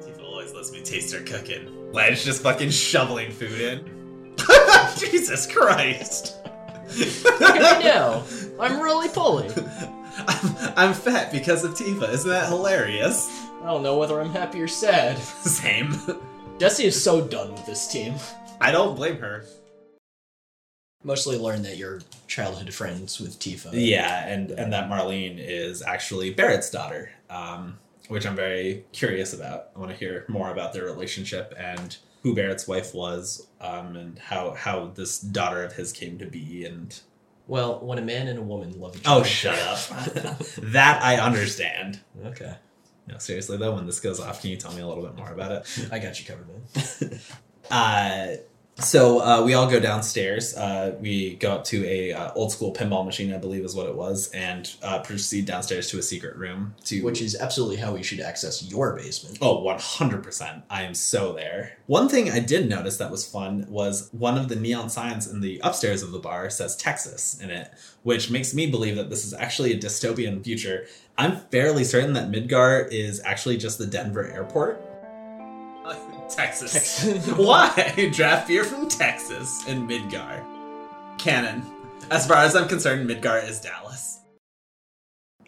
[0.00, 1.92] Tifa always lets me taste her cooking.
[1.92, 4.34] Wedge just fucking shoveling food in.
[4.98, 6.34] Jesus Christ.
[7.24, 8.24] I know.
[8.60, 9.52] I'm really pulling.
[10.26, 12.12] I'm, I'm fat because of Tifa.
[12.12, 13.28] Isn't that hilarious?
[13.62, 15.16] I don't know whether I'm happy or sad.
[15.18, 15.96] Same.
[16.58, 18.16] Jesse is so done with this team.
[18.60, 19.44] I don't blame her.
[21.04, 23.70] Mostly learned that you're childhood friends with Tifa.
[23.72, 29.68] Yeah, and and that Marlene is actually Barrett's daughter, um, which I'm very curious about.
[29.76, 34.18] I want to hear more about their relationship and who Barrett's wife was, um, and
[34.18, 36.64] how how this daughter of his came to be.
[36.64, 36.98] And
[37.46, 39.20] Well, when a man and a woman love each other.
[39.20, 40.38] oh, shut up.
[40.58, 42.00] that I understand.
[42.24, 42.54] Okay.
[43.06, 45.30] No, seriously though, when this goes off, can you tell me a little bit more
[45.30, 45.88] about it?
[45.92, 47.20] I got you covered, man.
[47.70, 48.36] Uh,
[48.78, 50.56] So uh, we all go downstairs.
[50.56, 53.86] Uh, we go up to a uh, old school pinball machine, I believe is what
[53.86, 56.74] it was, and uh, proceed downstairs to a secret room.
[56.86, 59.38] To Which is absolutely how we should access your basement.
[59.40, 60.62] Oh, 100%.
[60.68, 61.78] I am so there.
[61.86, 65.40] One thing I did notice that was fun was one of the neon signs in
[65.40, 67.70] the upstairs of the bar says Texas in it,
[68.02, 70.86] which makes me believe that this is actually a dystopian future.
[71.16, 74.83] I'm fairly certain that Midgar is actually just the Denver airport.
[76.28, 76.72] Texas.
[76.72, 77.28] Texas.
[77.36, 78.10] Why?
[78.12, 80.42] Draft beer from Texas in Midgar.
[81.18, 81.62] Canon.
[82.10, 84.20] As far as I'm concerned, Midgar is Dallas.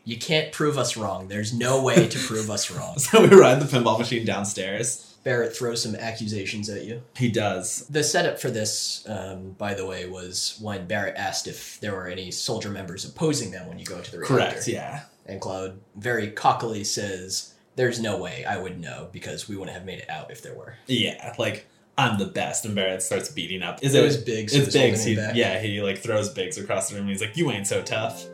[0.05, 1.27] You can't prove us wrong.
[1.29, 2.95] There's no way to prove us wrong.
[2.99, 5.17] So we ride the pinball machine downstairs.
[5.25, 7.03] Barrett throws some accusations at you.
[7.17, 7.85] He does.
[7.89, 12.07] The setup for this, um, by the way, was when Barrett asked if there were
[12.07, 14.37] any soldier members opposing them when you go to the reactor.
[14.37, 15.03] Correct, yeah.
[15.27, 19.85] And Cloud very cockily says, There's no way I would know because we wouldn't have
[19.87, 20.75] made it out if there were.
[20.87, 21.67] Yeah, like
[21.99, 23.83] I'm the best, and Barrett starts beating up.
[23.83, 25.05] Is It was Biggs It's was holding Biggs.
[25.05, 25.35] He, back.
[25.37, 27.03] yeah, he like throws Biggs across the room.
[27.05, 28.25] and He's like, "You ain't so tough."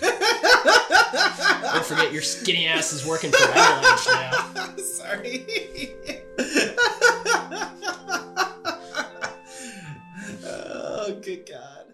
[0.00, 4.76] Don't forget your skinny ass is working for Avalanche now.
[4.82, 5.44] Sorry.
[10.44, 11.84] oh, good God.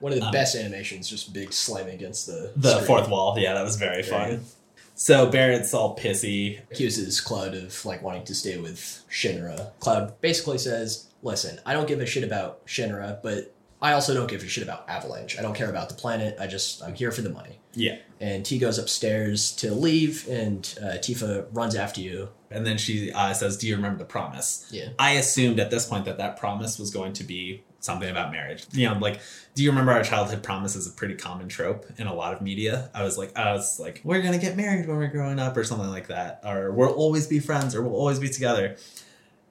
[0.00, 2.86] One of the Um, best animations, just Biggs slamming against the The screen.
[2.86, 3.36] fourth wall.
[3.38, 4.30] Yeah, that was very, Very fun.
[4.30, 4.40] good.
[5.02, 6.60] So Barrett's all pissy.
[6.70, 9.72] accuses Cloud of like wanting to stay with Shinra.
[9.80, 14.30] Cloud basically says, "Listen, I don't give a shit about Shinra, but I also don't
[14.30, 15.36] give a shit about Avalanche.
[15.36, 16.36] I don't care about the planet.
[16.38, 17.96] I just I'm here for the money." Yeah.
[18.20, 22.28] And T goes upstairs to leave, and uh, Tifa runs after you.
[22.48, 24.90] And then she uh, says, "Do you remember the promise?" Yeah.
[25.00, 28.64] I assumed at this point that that promise was going to be something about marriage.
[28.72, 29.20] You know, like,
[29.54, 32.40] do you remember our childhood promise is a pretty common trope in a lot of
[32.40, 32.90] media?
[32.94, 35.64] I was like, I was like, we're gonna get married when we're growing up, or
[35.64, 38.76] something like that, or we'll always be friends, or we'll always be together.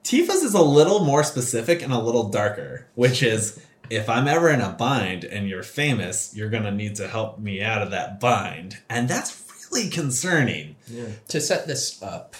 [0.02, 3.64] Tifa's is a little more specific and a little darker, which is.
[3.90, 7.60] If I'm ever in a bind and you're famous, you're gonna need to help me
[7.62, 8.78] out of that bind.
[8.88, 10.76] And that's really concerning.
[11.28, 12.34] To set this up,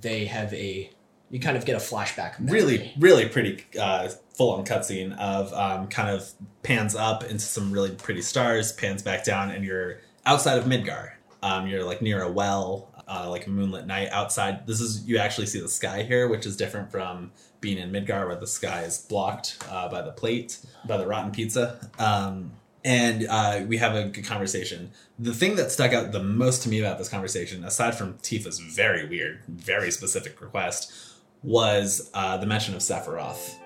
[0.00, 0.90] they have a
[1.30, 2.40] you kind of get a flashback.
[2.40, 2.60] memory.
[2.60, 6.30] really really pretty uh, full-on cutscene of um, kind of
[6.62, 11.12] pans up into some really pretty stars pans back down and you're outside of midgar
[11.42, 15.16] um, you're like near a well uh, like a moonlit night outside this is you
[15.16, 18.82] actually see the sky here which is different from being in midgar where the sky
[18.82, 22.50] is blocked uh, by the plate by the rotten pizza um,
[22.84, 24.92] and uh, we have a good conversation.
[25.18, 28.60] The thing that stuck out the most to me about this conversation, aside from Tifa's
[28.60, 30.92] very weird, very specific request,
[31.42, 33.56] was uh, the mention of Sephiroth.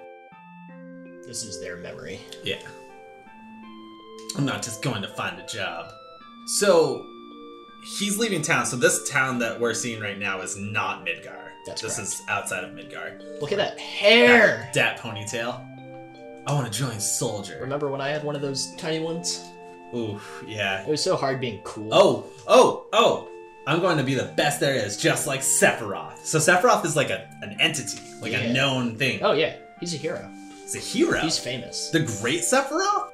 [1.31, 2.19] This is their memory.
[2.43, 2.59] Yeah.
[4.37, 5.93] I'm not just going to find a job.
[6.59, 7.07] So
[8.01, 8.67] he's leaving town.
[8.67, 11.51] So this town that we're seeing right now is not Midgar.
[11.67, 12.09] That's this correct.
[12.15, 13.41] is outside of Midgar.
[13.41, 14.69] Look at that hair.
[14.75, 15.65] That ponytail.
[16.49, 17.59] I want to join Soldier.
[17.61, 19.45] Remember when I had one of those tiny ones?
[19.95, 20.83] Ooh, yeah.
[20.83, 21.91] It was so hard being cool.
[21.95, 23.29] Oh, oh, oh!
[23.69, 26.25] I'm going to be the best there is, just like Sephiroth.
[26.25, 28.41] So Sephiroth is like a an entity, like Yeah.
[28.41, 29.21] a known thing.
[29.23, 30.29] Oh yeah, he's a hero.
[30.73, 31.21] He's a hero.
[31.21, 31.91] He's famous.
[31.91, 33.11] the great Sephiroth.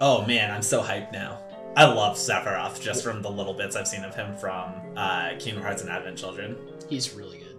[0.00, 1.38] Oh man, I'm so hyped now.
[1.76, 5.62] I love Sephiroth just from the little bits I've seen of him from uh, Kingdom
[5.62, 6.56] Hearts and Advent Children.
[6.88, 7.56] He's really good.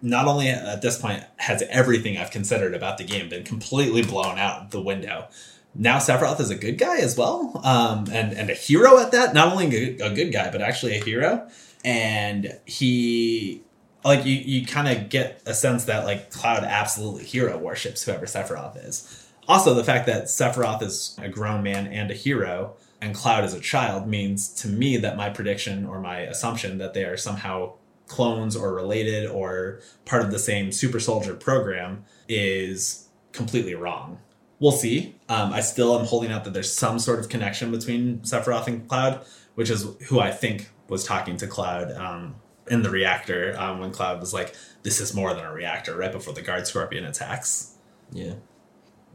[0.00, 4.38] Not only at this point has everything I've considered about the game been completely blown
[4.38, 5.26] out the window.
[5.74, 9.34] Now Sephiroth is a good guy as well, um, and and a hero at that.
[9.34, 11.48] Not only a good, a good guy, but actually a hero.
[11.84, 13.62] And he,
[14.08, 18.26] like, you you kind of get a sense that like Cloud absolutely hero worships whoever
[18.26, 19.26] Sephiroth is.
[19.46, 23.54] Also, the fact that Sephiroth is a grown man and a hero, and Cloud is
[23.54, 27.72] a child, means to me that my prediction or my assumption that they are somehow
[28.08, 34.18] clones or related or part of the same super soldier program is completely wrong.
[34.60, 35.16] We'll see.
[35.28, 38.88] Um, I still am holding out that there's some sort of connection between Sephiroth and
[38.88, 42.34] Cloud, which is who I think was talking to Cloud um,
[42.70, 46.12] in the reactor um, when Cloud was like, "This is more than a reactor." Right
[46.12, 47.74] before the Guard Scorpion attacks.
[48.12, 48.34] Yeah.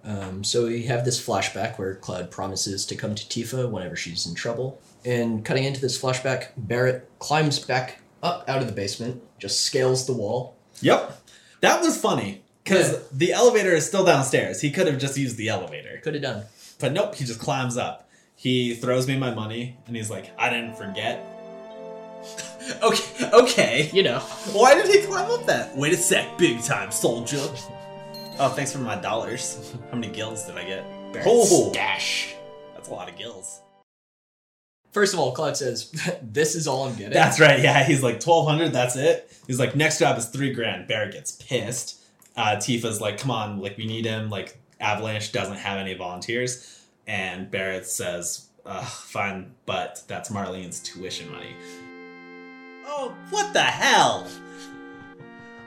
[0.06, 4.26] Um, so we have this flashback where Cloud promises to come to Tifa whenever she's
[4.28, 4.82] in trouble.
[5.06, 10.06] And cutting into this flashback, Barrett climbs back up out of the basement, just scales
[10.06, 10.56] the wall.
[10.82, 11.18] Yep,
[11.62, 13.00] that was funny because Yeah.
[13.14, 14.60] the elevator is still downstairs.
[14.62, 16.00] He could have just used the elevator.
[16.04, 16.44] Could have done.
[16.80, 18.10] But nope, he just climbs up.
[18.36, 21.26] He throws me my money and he's like, I didn't forget.
[22.84, 23.90] okay, okay.
[23.94, 24.20] You know.
[24.52, 25.76] Why did he climb up that?
[25.76, 27.42] Wait a sec, big time soldier.
[28.40, 29.74] Oh, thanks for my dollars.
[29.92, 30.86] How many gills did I get?
[31.26, 32.34] Oh, stash.
[32.74, 33.60] that's a lot of gills.
[34.92, 37.84] First of all, Cloud says, "This is all I'm getting." That's right, yeah.
[37.84, 39.32] He's like, 1200, that's it.
[39.48, 40.88] He's like, next job is three grand.
[40.88, 42.00] Barrett gets pissed.
[42.36, 46.82] uh, Tifa's like, "Come on, like we need him." Like Avalanche doesn't have any volunteers,
[47.08, 51.56] and Barrett says, Ugh, "Fine, but that's Marlene's tuition money."
[52.86, 54.28] Oh, what the hell!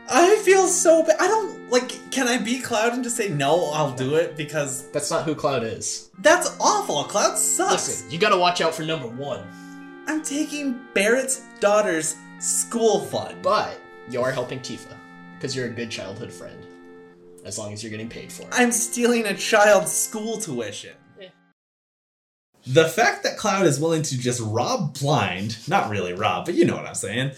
[0.08, 1.16] I feel so bad.
[1.18, 2.10] I don't like.
[2.10, 3.70] Can I be Cloud and just say no?
[3.72, 6.10] I'll do it because That's not who Cloud is.
[6.20, 7.02] that's awful.
[7.04, 7.72] Cloud sucks.
[7.88, 9.42] Listen, you gotta watch out for number one.
[10.06, 13.42] I'm taking Barrett's daughter's school fund.
[13.42, 14.96] But you are helping Tifa.
[15.34, 16.64] Because you're a good childhood friend.
[17.44, 18.48] As long as you're getting paid for it.
[18.52, 20.94] I'm stealing a child's school tuition.
[22.66, 22.82] Yeah.
[22.82, 26.64] The fact that Cloud is willing to just rob blind, not really rob, but you
[26.64, 27.30] know what I'm saying,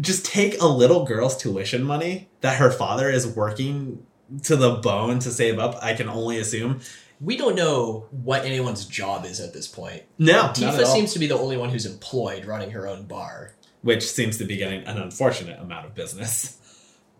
[0.00, 4.06] just take a little girl's tuition money that her father is working
[4.44, 6.80] to the bone to save up, I can only assume.
[7.20, 10.04] We don't know what anyone's job is at this point.
[10.18, 13.52] No, Tifa seems to be the only one who's employed running her own bar.
[13.82, 16.56] which seems to be getting an unfortunate amount of business.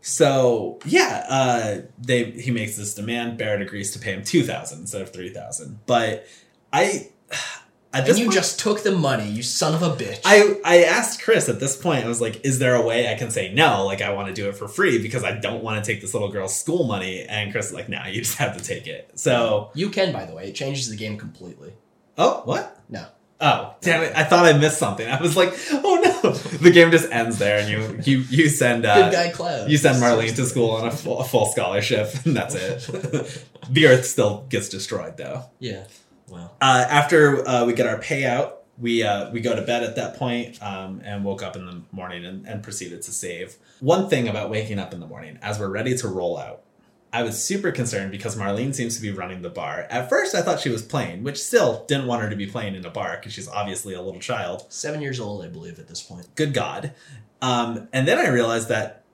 [0.03, 3.37] So yeah, uh, they he makes this demand.
[3.37, 5.81] Barrett agrees to pay him two thousand instead of three thousand.
[5.85, 6.27] But
[6.73, 7.09] I,
[7.93, 10.21] at And you point, just took the money, you son of a bitch.
[10.25, 12.05] I I asked Chris at this point.
[12.05, 13.85] I was like, "Is there a way I can say no?
[13.85, 16.15] Like I want to do it for free because I don't want to take this
[16.15, 19.11] little girl's school money." And Chris is like, "No, you just have to take it."
[19.15, 20.49] So you can, by the way.
[20.49, 21.73] It changes the game completely.
[22.19, 22.81] oh what?
[22.89, 23.07] No.
[23.43, 24.13] Oh, damn it.
[24.15, 25.09] I thought I missed something.
[25.09, 26.33] I was like, oh no.
[26.61, 29.71] The game just ends there and you you you send uh, Good guy Cloud.
[29.71, 33.47] you send Marlene to school on a full, a full scholarship and that's it.
[33.71, 35.45] the earth still gets destroyed though.
[35.59, 35.85] Yeah.
[36.31, 36.53] Wow.
[36.61, 40.17] Uh, after uh, we get our payout, we uh, we go to bed at that
[40.17, 43.57] point, um, and woke up in the morning and, and proceeded to save.
[43.81, 46.63] One thing about waking up in the morning, as we're ready to roll out,
[47.13, 49.87] I was super concerned because Marlene seems to be running the bar.
[49.91, 52.75] At first, I thought she was playing, which still didn't want her to be playing
[52.75, 54.67] in a bar because she's obviously a little child.
[54.69, 56.29] Seven years old, I believe, at this point.
[56.37, 56.95] Good God!
[57.43, 59.05] Um, and then I realized that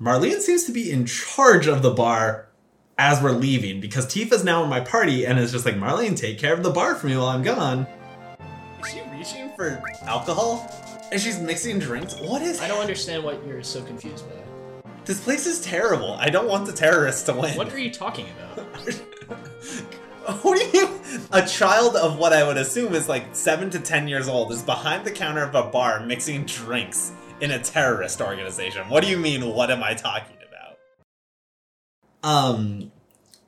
[0.00, 2.45] Marlene seems to be in charge of the bar
[2.98, 6.38] as we're leaving because Tifa's now in my party and is just like, Marlene, take
[6.38, 7.86] care of the bar for me while I'm gone.
[8.80, 10.70] Is she reaching for alcohol?
[11.12, 12.18] And she's mixing drinks?
[12.20, 14.36] What is I don't understand what you're so confused by.
[15.04, 16.14] This place is terrible.
[16.14, 17.56] I don't want the terrorists to win.
[17.56, 18.66] What are you talking about?
[20.42, 21.20] What do you mean?
[21.30, 24.60] A child of what I would assume is like seven to ten years old is
[24.60, 28.88] behind the counter of a bar mixing drinks in a terrorist organization.
[28.88, 29.46] What do you mean?
[29.46, 30.35] What am I talking about?
[32.26, 32.90] Um,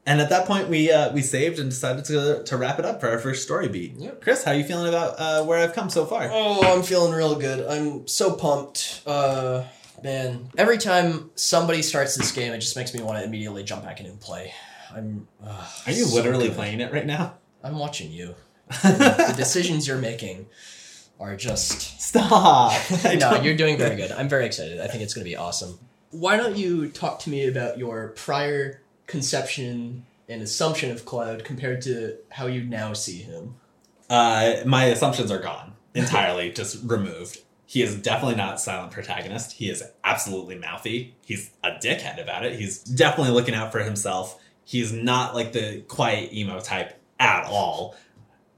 [0.07, 3.01] and at that point, we uh, we saved and decided to to wrap it up
[3.01, 3.95] for our first story beat.
[3.99, 4.23] Yep.
[4.23, 6.31] Chris, how are you feeling about uh, where I've come so far?
[6.33, 7.67] Oh, I'm feeling real good.
[7.67, 9.03] I'm so pumped.
[9.07, 9.65] Uh,
[10.03, 13.85] man, every time somebody starts this game, it just makes me want to immediately jump
[13.85, 14.55] back in and play.
[14.95, 15.29] I'm.
[15.45, 16.57] Uh, Are you so literally good.
[16.57, 17.35] playing it right now?
[17.63, 18.35] I'm watching you.
[18.83, 20.47] the decisions you're making
[21.21, 22.01] are just.
[22.01, 22.73] Stop!
[23.19, 24.13] No, you're doing very good.
[24.13, 24.81] I'm very excited.
[24.81, 25.79] I think it's going to be awesome.
[26.11, 31.83] Why don't you talk to me about your prior conception and assumption of Cloud compared
[31.83, 33.57] to how you now see him?
[34.09, 37.41] Uh, my assumptions are gone entirely, just removed.
[37.67, 39.53] He is definitely not silent protagonist.
[39.53, 41.15] He is absolutely mouthy.
[41.27, 42.59] He's a dickhead about it.
[42.59, 44.41] He's definitely looking out for himself.
[44.65, 47.95] He's not like the quiet emo type at all.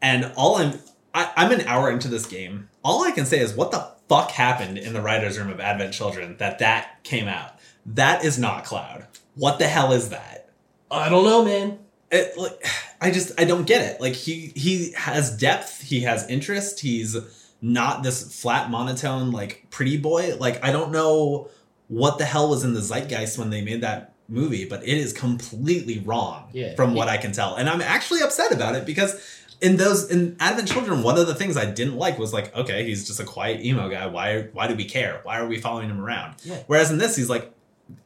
[0.00, 0.78] And all I'm,
[1.12, 2.68] I, I'm an hour into this game.
[2.84, 5.94] All I can say is, what the fuck happened in the writers' room of Advent
[5.94, 7.52] Children that that came out?
[7.86, 9.06] That is not Cloud.
[9.36, 10.50] What the hell is that?
[10.90, 11.78] I don't know, man.
[12.10, 12.66] it, like
[13.00, 14.00] I just I don't get it.
[14.00, 16.80] Like he he has depth, he has interest.
[16.80, 17.16] He's
[17.62, 20.36] not this flat monotone like pretty boy.
[20.36, 21.48] Like I don't know
[21.86, 25.12] what the hell was in the zeitgeist when they made that movie, but it is
[25.12, 26.74] completely wrong Yeah.
[26.76, 27.56] from what I can tell.
[27.56, 29.20] And I'm actually upset about it because
[29.60, 32.84] in those in Advent Children, one of the things I didn't like was like, okay,
[32.84, 34.06] he's just a quiet emo guy.
[34.06, 35.20] Why why do we care?
[35.22, 36.36] Why are we following him around?
[36.44, 36.62] Yeah.
[36.66, 37.52] Whereas in this, he's like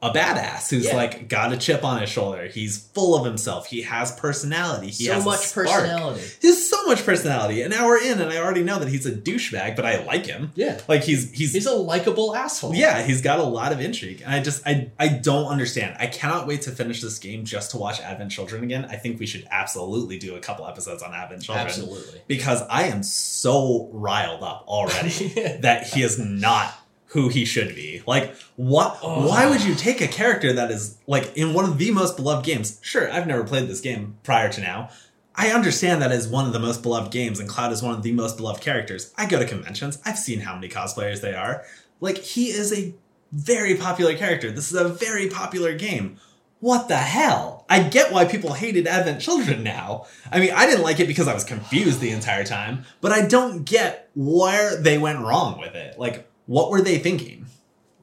[0.02, 0.96] a badass who's Yeah.
[0.96, 2.46] like got a chip on his shoulder.
[2.46, 3.66] He's full of himself.
[3.66, 4.88] He has personality.
[4.88, 6.22] He so has much personality.
[6.40, 7.62] He has so much personality.
[7.62, 10.52] An hour in, and I already know that he's a douchebag, but I like him.
[10.54, 10.80] Yeah.
[10.88, 12.74] Like he's he's, He's a likable asshole.
[12.74, 14.22] yeah, he's got a lot of intrigue.
[14.24, 15.96] And I just I I don't understand.
[15.98, 18.84] I cannot wait to finish this game just to watch Advent Children again.
[18.86, 21.66] I think we should absolutely do a couple episodes on Advent Children.
[21.66, 22.20] Absolutely.
[22.26, 25.28] Because I am so riled up already
[25.60, 26.74] that he is not
[27.14, 28.02] who he should be.
[28.08, 28.98] Like, what?
[29.00, 29.28] Oh.
[29.28, 32.44] Why would you take a character that is like in one of the most beloved
[32.44, 32.80] games?
[32.82, 34.90] Sure, I've never played this game prior to now.
[35.36, 38.02] I understand that is one of the most beloved games, and Cloud is one of
[38.02, 39.12] the most beloved characters.
[39.16, 40.00] I go to conventions.
[40.04, 41.64] I've seen how many cosplayers they are.
[42.00, 42.94] Like, he is a
[43.30, 44.50] very popular character.
[44.50, 46.18] This is a very popular game.
[46.58, 47.64] What the hell?
[47.68, 50.06] I get why people hated Advent Children now.
[50.32, 53.26] I mean, I didn't like it because I was confused the entire time, but I
[53.26, 55.98] don't get where they went wrong with it.
[55.98, 57.46] Like, what were they thinking?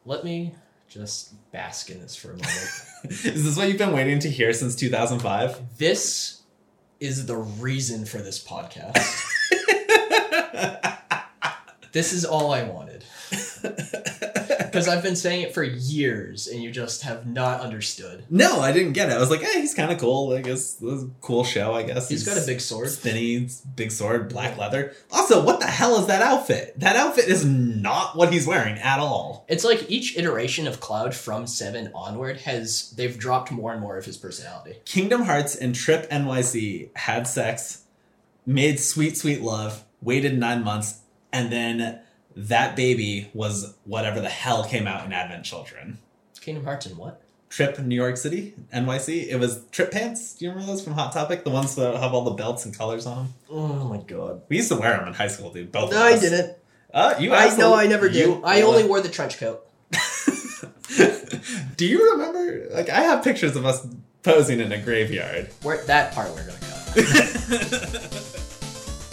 [0.06, 0.54] Let me
[0.90, 2.86] Just bask in this for a moment.
[3.06, 5.78] Is this what you've been waiting to hear since 2005?
[5.78, 6.42] this
[7.00, 8.98] is the reason for this podcast.
[11.94, 13.04] this is all I wanted.
[14.72, 18.24] Because I've been saying it for years and you just have not understood.
[18.30, 19.14] No, I didn't get it.
[19.14, 20.34] I was like, hey, he's kind of cool.
[20.34, 21.74] I guess this cool show.
[21.74, 22.90] I guess He's got a big sword.
[22.90, 24.94] spinny, big sword, black leather.
[25.12, 26.80] Also, what the hell is that outfit?
[26.80, 29.46] That outfit is not what he's wearing at all.
[29.50, 33.98] It's like each iteration of Cloud from 7 onward has, they've dropped more and more
[33.98, 34.78] of his personality.
[34.86, 37.84] Kingdom Hearts and Tripp NYC had sex,
[38.46, 41.00] made sweet, sweet love, waited nine months,
[41.34, 42.00] and then
[42.36, 45.98] that baby was whatever the hell came out in Advent Children.
[46.40, 47.22] Kingdom Hearts and what?
[47.50, 49.28] Tripp New York City, NYC.
[49.28, 50.36] It was Tripp Pants.
[50.36, 51.44] Do you remember those from Hot Topic?
[51.44, 53.34] The ones that have all the belts and colors on them?
[53.50, 54.42] Oh my god.
[54.48, 55.72] We used to wear them in high school, dude.
[55.72, 56.56] Both No, I didn't.
[56.94, 58.42] Uh, you I know I never did.
[58.44, 59.66] I only wore the trench coat.
[61.78, 62.68] Do you remember?
[62.72, 63.86] Like, I have pictures of us
[64.24, 65.50] posing in a graveyard.
[65.62, 68.38] Where that part we're gonna cut.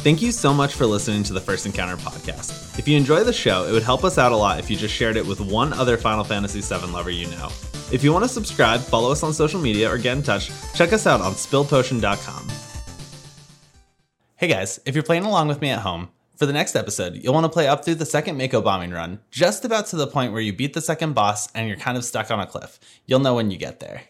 [0.02, 2.78] Thank you so much for listening to the First Encounter podcast.
[2.78, 4.94] If you enjoy the show, it would help us out a lot if you just
[4.94, 7.48] shared it with one other Final Fantasy VII lover you know.
[7.90, 10.92] If you want to subscribe, follow us on social media, or get in touch, check
[10.92, 12.48] us out on spilledpotion.com.
[14.36, 17.34] Hey guys, if you're playing along with me at home, for the next episode, you'll
[17.34, 20.32] want to play up through the second Mako bombing run, just about to the point
[20.32, 22.78] where you beat the second boss and you're kind of stuck on a cliff.
[23.06, 24.02] You'll know when you get there.